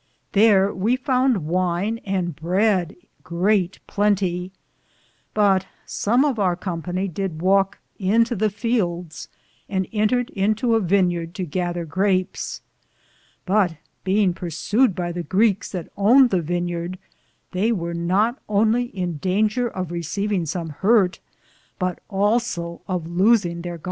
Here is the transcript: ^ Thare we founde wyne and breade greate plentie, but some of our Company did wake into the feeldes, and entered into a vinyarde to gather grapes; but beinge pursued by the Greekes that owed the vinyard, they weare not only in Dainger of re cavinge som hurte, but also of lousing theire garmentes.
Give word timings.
^ 0.29 0.31
Thare 0.33 0.73
we 0.73 0.95
founde 0.97 1.45
wyne 1.45 1.99
and 1.99 2.35
breade 2.35 2.95
greate 3.21 3.77
plentie, 3.87 4.49
but 5.35 5.67
some 5.85 6.25
of 6.25 6.39
our 6.39 6.55
Company 6.55 7.07
did 7.07 7.39
wake 7.39 7.77
into 7.99 8.35
the 8.35 8.49
feeldes, 8.49 9.27
and 9.69 9.87
entered 9.93 10.31
into 10.31 10.73
a 10.73 10.81
vinyarde 10.81 11.33
to 11.33 11.43
gather 11.45 11.85
grapes; 11.85 12.63
but 13.45 13.75
beinge 14.03 14.33
pursued 14.33 14.95
by 14.95 15.11
the 15.11 15.23
Greekes 15.23 15.69
that 15.69 15.87
owed 15.95 16.31
the 16.31 16.41
vinyard, 16.41 16.97
they 17.51 17.71
weare 17.71 17.93
not 17.93 18.41
only 18.49 18.85
in 18.85 19.17
Dainger 19.19 19.67
of 19.69 19.91
re 19.91 20.01
cavinge 20.01 20.47
som 20.47 20.73
hurte, 20.81 21.19
but 21.77 21.99
also 22.09 22.81
of 22.87 23.05
lousing 23.05 23.61
theire 23.61 23.77
garmentes. 23.77 23.79